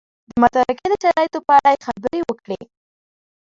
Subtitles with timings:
[0.29, 2.59] د متارکې د شرایطو په اړه یې خبرې وکړې.